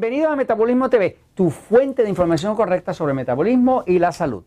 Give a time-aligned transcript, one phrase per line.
[0.00, 4.44] Bienvenido a Metabolismo TV, tu fuente de información correcta sobre metabolismo y la salud.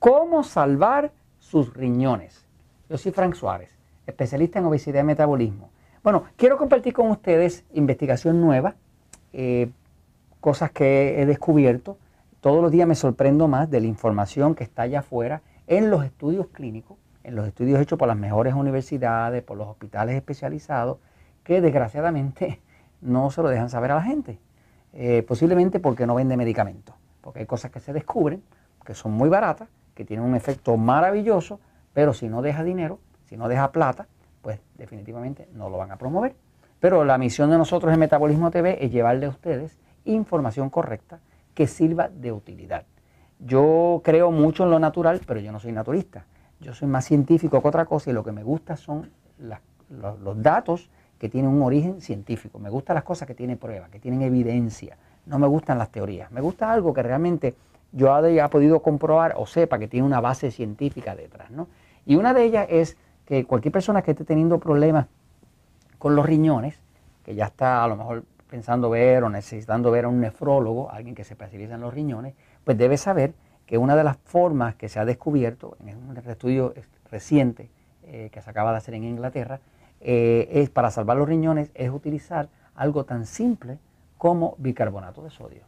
[0.00, 2.44] ¿Cómo salvar sus riñones?
[2.88, 3.70] Yo soy Frank Suárez,
[4.04, 5.70] especialista en obesidad y metabolismo.
[6.02, 8.74] Bueno, quiero compartir con ustedes investigación nueva,
[9.32, 9.70] eh,
[10.40, 11.96] cosas que he descubierto.
[12.40, 16.04] Todos los días me sorprendo más de la información que está allá afuera en los
[16.04, 20.98] estudios clínicos, en los estudios hechos por las mejores universidades, por los hospitales especializados,
[21.44, 22.60] que desgraciadamente
[23.00, 24.40] no se lo dejan saber a la gente.
[24.96, 28.42] Eh, posiblemente porque no vende medicamentos, porque hay cosas que se descubren
[28.84, 31.58] que son muy baratas, que tienen un efecto maravilloso,
[31.92, 34.06] pero si no deja dinero, si no deja plata,
[34.42, 36.36] pues definitivamente no lo van a promover.
[36.80, 41.20] Pero la misión de nosotros en Metabolismo TV es llevarle a ustedes información correcta
[41.54, 42.84] que sirva de utilidad.
[43.38, 46.26] Yo creo mucho en lo natural, pero yo no soy naturista.
[46.60, 50.90] Yo soy más científico que otra cosa y lo que me gusta son los datos
[51.24, 52.58] que tiene un origen científico.
[52.58, 54.98] Me gustan las cosas que tienen prueba, que tienen evidencia.
[55.24, 56.30] No me gustan las teorías.
[56.30, 57.54] Me gusta algo que realmente
[57.92, 61.50] yo haya podido comprobar o sepa que tiene una base científica detrás.
[61.50, 61.66] ¿no?
[62.04, 65.06] Y una de ellas es que cualquier persona que esté teniendo problemas
[65.96, 66.78] con los riñones,
[67.24, 71.14] que ya está a lo mejor pensando ver o necesitando ver a un nefrólogo, alguien
[71.14, 73.32] que se especializa en los riñones, pues debe saber
[73.64, 76.74] que una de las formas que se ha descubierto en un estudio
[77.10, 77.70] reciente
[78.02, 79.60] eh, que se acaba de hacer en Inglaterra,
[80.06, 83.78] eh, es para salvar los riñones es utilizar algo tan simple
[84.18, 85.62] como bicarbonato de sodio.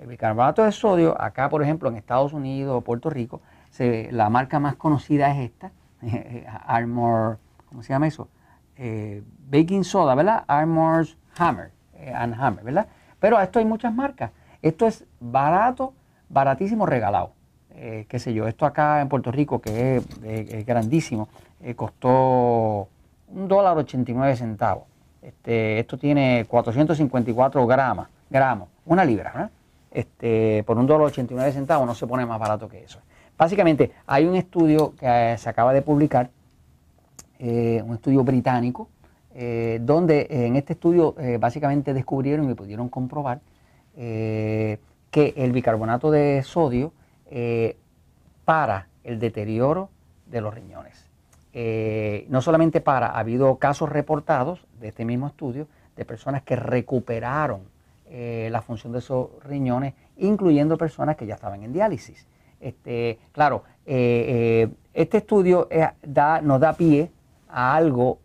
[0.00, 3.40] El bicarbonato de sodio, acá por ejemplo en Estados Unidos o Puerto Rico,
[3.78, 5.70] la marca más conocida es esta,
[6.66, 8.28] Armor, ¿cómo se llama eso?
[8.76, 10.42] Eh, baking soda, ¿verdad?
[10.48, 12.88] Armor's Hammer, eh, and Hammer, ¿verdad?
[13.20, 14.32] Pero esto hay muchas marcas.
[14.60, 15.94] Esto es barato,
[16.28, 17.32] baratísimo, regalado.
[18.08, 21.28] qué sé yo, esto acá en Puerto Rico, que es, grandísimo,
[21.76, 22.88] costó
[23.34, 24.84] un dólar 89 centavos.
[25.22, 29.50] Este, esto tiene 454 gramos, gramos una libra,
[29.90, 33.00] este, por un dólar 89 centavos no se pone más barato que eso.
[33.36, 36.30] Básicamente, hay un estudio que eh, se acaba de publicar,
[37.38, 38.88] eh, un estudio británico,
[39.34, 43.40] eh, donde en este estudio básicamente descubrieron y pudieron comprobar
[43.94, 44.80] que
[45.36, 46.92] el bicarbonato de sodio
[48.44, 49.90] para el deterioro
[50.26, 51.07] de los riñones.
[51.60, 56.54] Eh, no solamente para, ha habido casos reportados de este mismo estudio de personas que
[56.54, 57.62] recuperaron
[58.06, 62.28] eh, la función de esos riñones, incluyendo personas que ya estaban en diálisis.
[62.60, 65.68] Este, claro, eh, este estudio
[66.42, 67.10] nos da pie
[67.48, 68.20] a algo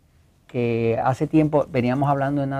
[0.46, 2.52] que hace tiempo veníamos hablando en,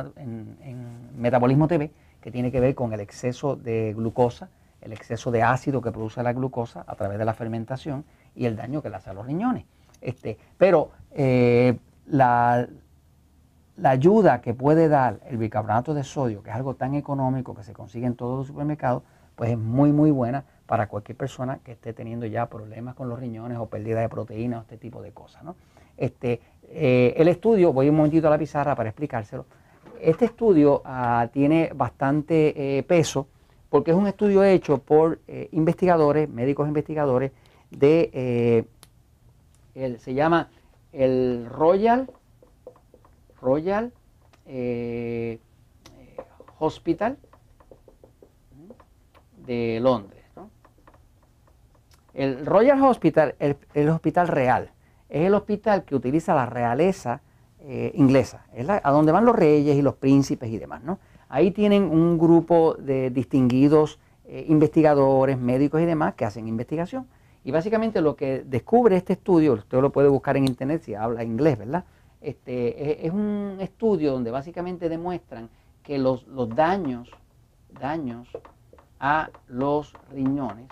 [0.60, 4.48] en, Metabolismo TV, que tiene que ver con el exceso de glucosa,
[4.80, 8.04] el exceso de ácido que produce la glucosa a través de la fermentación
[8.34, 9.66] y el daño que le hace a los riñones.
[10.04, 11.76] Este, pero eh,
[12.06, 12.68] la,
[13.82, 17.72] ayuda que puede dar el bicarbonato de sodio, que es algo tan económico que se
[17.72, 19.02] consigue en todos los supermercados,
[19.34, 23.18] pues es muy, muy buena para cualquier persona que esté teniendo ya problemas con los
[23.18, 25.42] riñones o pérdida de proteínas o este tipo de cosas.
[25.96, 29.46] Este, eh, el estudio, voy un momentito a la pizarra para explicárselo.
[30.00, 33.26] Este estudio ah, tiene bastante eh, peso
[33.70, 35.18] porque es un estudio hecho por
[35.50, 37.32] investigadores, médicos investigadores
[37.72, 38.64] de
[39.74, 40.48] se llama
[40.92, 42.10] el Royal,
[43.40, 43.92] Royal
[44.46, 45.38] eh,
[46.58, 47.18] Hospital
[49.46, 50.22] de Londres.
[52.14, 54.70] El Royal Hospital, el, el, hospital real,
[55.08, 57.22] es el hospital que utiliza la realeza
[57.66, 60.84] eh, inglesa, es a donde van los reyes y los príncipes y demás.
[60.84, 60.98] ¿no?
[61.30, 67.06] Ahí tienen un grupo de distinguidos eh, investigadores, médicos y demás que hacen investigación.
[67.44, 71.22] Y básicamente lo que descubre este estudio, usted lo puede buscar en internet si habla
[71.22, 71.84] inglés, ¿verdad?
[72.22, 75.50] Este, es, un estudio donde básicamente demuestran
[75.82, 76.24] que los,
[76.56, 77.10] daños,
[77.78, 78.26] daños
[78.98, 80.68] a los riñones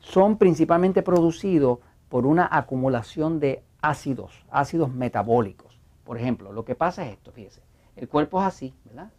[0.00, 1.78] son principalmente producidos
[2.10, 5.80] por una acumulación de ácidos, ácidos metabólicos.
[6.04, 7.62] Por ejemplo, lo que pasa es esto, fíjese,
[7.96, 9.10] el cuerpo es así, ¿verdad?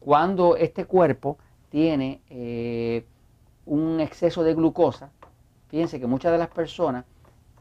[0.00, 1.38] Cuando este cuerpo
[1.70, 3.06] tiene eh,
[4.18, 5.10] exceso de glucosa,
[5.68, 7.04] fíjense que muchas de las personas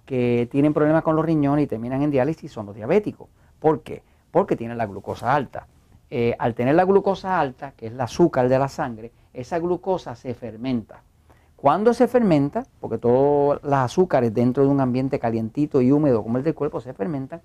[0.06, 3.28] que tienen problemas con los riñones y terminan en diálisis son los diabéticos.
[3.60, 4.02] ¿Por qué?
[4.32, 5.68] Porque tienen la glucosa alta.
[6.10, 10.16] Eh, al tener la glucosa alta, que es el azúcar de la sangre, esa glucosa
[10.16, 11.04] se fermenta.
[11.56, 16.40] Cuando se fermenta, porque todos los azúcares dentro de un ambiente calientito y húmedo como
[16.40, 17.42] el del cuerpo se fermentan,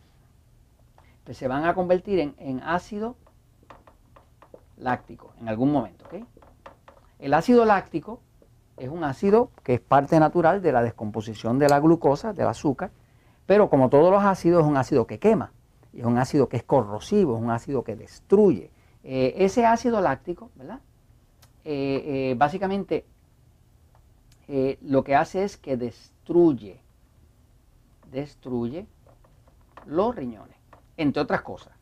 [1.24, 3.16] pues se van a convertir en, ácido
[4.78, 6.06] láctico en algún momento.
[7.18, 8.20] El ácido láctico
[8.84, 12.90] es un ácido que es parte natural de la descomposición de la glucosa, del azúcar,
[13.46, 15.52] pero como todos los ácidos es un ácido que quema,
[15.94, 18.70] es un ácido que es corrosivo, es un ácido que destruye.
[19.05, 20.81] Eh, ese ácido láctico, ¿verdad?
[21.64, 23.05] Eh, básicamente
[24.82, 26.81] lo que hace es que destruye,
[28.11, 28.87] destruye
[29.87, 30.56] los riñones,
[30.96, 31.73] entre otras cosas.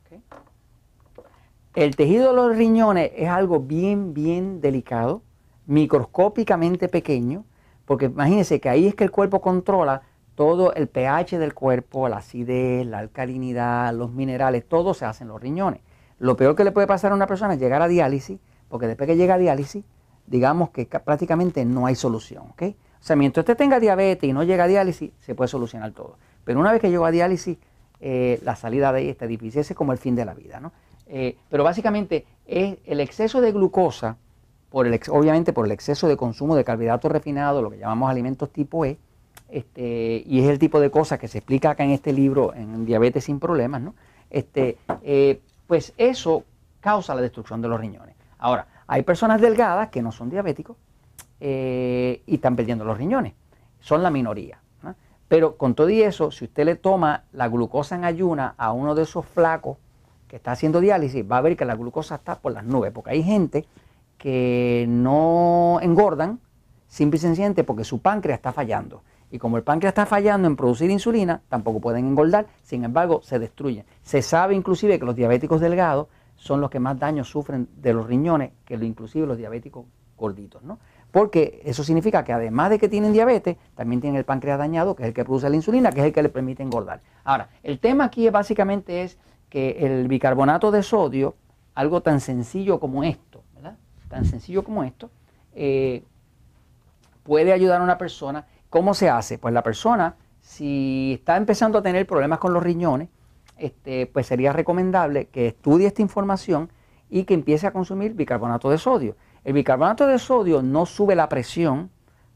[1.75, 5.23] El tejido de los riñones es algo bien, bien delicado,
[5.71, 7.45] microscópicamente pequeño,
[7.85, 10.03] porque imagínense que ahí es que el cuerpo controla
[10.35, 15.29] todo el pH del cuerpo, la acidez, la alcalinidad, los minerales, todo se hace en
[15.29, 15.81] los riñones.
[16.19, 19.07] Lo peor que le puede pasar a una persona es llegar a diálisis, porque después
[19.07, 19.85] que llega a diálisis,
[20.27, 22.47] digamos que prácticamente no hay solución.
[22.59, 26.17] O sea, mientras usted tenga diabetes y no llega a diálisis, se puede solucionar todo.
[26.43, 27.59] Pero una vez que llegó a diálisis,
[28.01, 29.61] eh, la salida de ahí está difícil.
[29.61, 30.59] Ese es como el fin de la vida.
[30.59, 30.73] ¿no?
[31.07, 34.17] Eh, pero básicamente es el exceso de glucosa,
[34.71, 38.99] obviamente por el exceso de consumo de carbohidratos refinados, lo que llamamos alimentos tipo E,
[39.49, 42.87] este, y es el tipo de cosas que se explica acá en este libro, en
[42.87, 43.95] Diabetes sin Problemas, ¿no?
[44.31, 46.45] Este, eh, pues eso
[46.81, 48.15] causa la destrucción de los riñones.
[48.39, 50.77] Ahora, hay personas delgadas que no son diabéticos
[51.41, 53.35] y están perdiendo los riñones.
[53.81, 54.59] Son la minoría.
[55.31, 58.97] Pero con todo y eso, si usted le toma la glucosa en ayuna a uno
[58.97, 59.79] de esos flacos
[60.27, 63.11] que está haciendo diálisis, va a ver que la glucosa está por las nubes, porque
[63.11, 63.65] hay gente
[64.21, 66.41] que no engordan
[66.89, 69.03] simple y sencillamente porque su páncreas está fallando.
[69.31, 73.39] Y como el páncreas está fallando en producir insulina, tampoco pueden engordar, sin embargo, se
[73.39, 73.87] destruyen.
[74.03, 78.07] Se sabe inclusive que los diabéticos delgados son los que más daño sufren de los
[78.07, 79.87] riñones que inclusive los diabéticos
[80.19, 80.79] gorditos, ¿no?
[81.13, 85.05] porque eso significa que además de que tienen diabetes, también tienen el páncreas dañado, que
[85.05, 87.01] es el que produce la insulina, que es el que le permite engordar.
[87.25, 89.19] Ahora, el tema aquí básicamente es
[89.49, 91.37] que el bicarbonato de sodio,
[91.75, 93.40] algo tan sencillo como esto.
[94.11, 95.09] Tan sencillo como esto,
[95.55, 96.03] eh,
[97.23, 98.47] puede ayudar a una persona.
[98.69, 99.39] ¿Cómo se hace?
[99.39, 103.09] Pues la persona, si está empezando a tener problemas con los riñones,
[103.57, 106.71] este, pues sería recomendable que estudie esta información
[107.09, 109.17] y que empiece a consumir bicarbonato de sodio.
[109.45, 111.91] El bicarbonato de sodio no sube la presión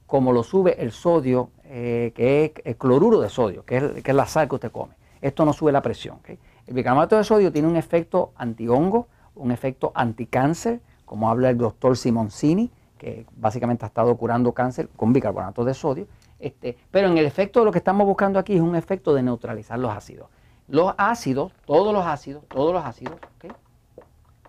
[0.06, 4.26] como lo sube el sodio, eh, que es el cloruro de sodio, que es, la
[4.26, 4.94] sal que usted come.
[5.20, 6.20] Esto no sube la presión.
[6.28, 10.80] El bicarbonato de sodio tiene un efecto antihongo, un efecto anticáncer,
[11.14, 16.08] como habla el doctor Simoncini, que básicamente ha estado curando cáncer con bicarbonato de sodio.
[16.40, 19.22] Este, pero en el efecto de lo que estamos buscando aquí es un efecto de
[19.22, 20.26] neutralizar los ácidos.
[20.66, 23.14] Los ácidos, todos los ácidos, todos los ácidos,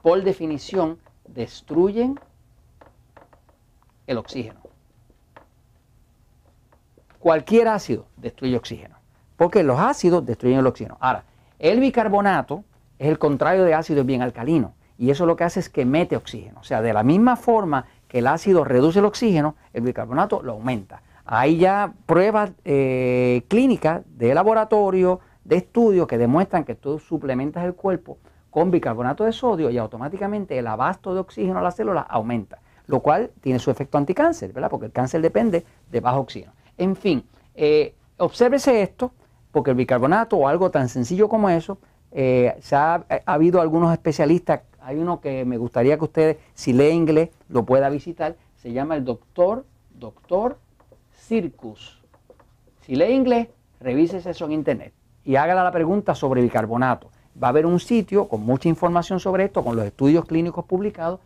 [0.02, 0.98] por definición,
[1.28, 2.20] destruyen
[4.08, 4.62] el oxígeno.
[7.20, 8.96] Cualquier ácido destruye oxígeno,
[9.38, 10.98] porque los ácidos destruyen el oxígeno.
[11.00, 11.26] Ahora,
[11.60, 12.64] el bicarbonato
[12.98, 15.86] es el contrario de ácido, es bien alcalino, y eso lo que hace es que
[15.86, 16.60] mete oxígeno.
[16.60, 20.54] O sea, de la misma forma que el ácido reduce el oxígeno, el bicarbonato lo
[20.54, 21.02] aumenta.
[21.26, 27.74] Hay ya pruebas eh, clínicas de laboratorio, de estudios que demuestran que tú suplementas el
[27.74, 28.18] cuerpo
[28.50, 33.00] con bicarbonato de sodio y automáticamente el abasto de oxígeno a la célula aumenta lo
[33.00, 34.70] cual tiene su efecto anticáncer, ¿verdad?
[34.70, 36.54] Porque el cáncer depende de bajo oxígeno.
[36.78, 37.24] En fin,
[37.56, 39.12] eh, obsérvese esto,
[39.52, 41.78] porque el bicarbonato o algo tan sencillo como eso,
[42.12, 47.30] eh, ha, habido algunos especialistas, hay uno que me gustaría que ustedes, si lee inglés,
[47.50, 49.66] lo pueda visitar, se llama el doctor,
[49.98, 50.60] doctor
[51.12, 52.02] Circus.
[52.82, 53.48] Si lee inglés,
[53.80, 54.94] revísese eso en internet
[55.24, 57.10] y hágale la pregunta sobre bicarbonato.
[57.42, 61.20] Va a haber un sitio con mucha información sobre esto, con los estudios clínicos publicados,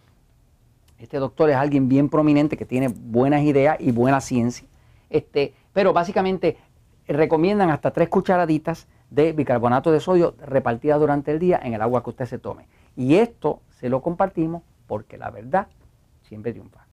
[0.97, 4.67] este doctor es alguien bien prominente que tiene buenas ideas y buena ciencia.
[5.09, 6.57] Este, pero básicamente
[7.07, 12.03] recomiendan hasta tres cucharaditas de bicarbonato de sodio repartidas durante el día en el agua
[12.03, 12.67] que usted se tome.
[12.99, 15.69] Y esto se lo compartimos porque la verdad
[16.23, 16.88] siempre triunfa.